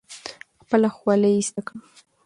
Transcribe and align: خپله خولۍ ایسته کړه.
خپله 0.61 0.89
خولۍ 0.97 1.33
ایسته 1.37 1.61
کړه. 1.67 1.77